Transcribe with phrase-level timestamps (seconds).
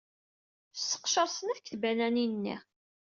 [0.73, 2.57] Sseqcer snat seg tbananin-nni.